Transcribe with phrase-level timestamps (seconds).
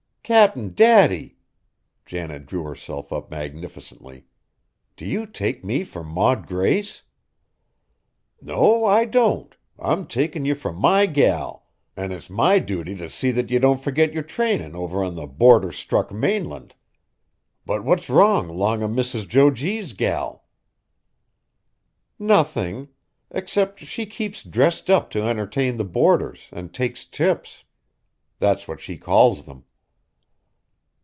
[0.23, 1.35] "Cap'n Daddy!"
[2.05, 4.27] Janet drew herself up magnificently.
[4.95, 7.01] "Do you take me for Maud Grace?"
[8.41, 11.65] "No, I don't, I'm takin' ye fur my gal,
[11.97, 15.27] an' it's my duty t' see that ye don't furgit yer trainin' over on the
[15.27, 16.75] boarder struck mainland!
[17.65, 19.27] But what's wrong 'long o' Mrs.
[19.27, 20.45] Jo G.'s gal?"
[22.17, 22.87] "Nothing.
[23.31, 27.65] Except she keeps dressed up to entertain the boarders, and takes tips.
[28.39, 29.65] That's what she calls them."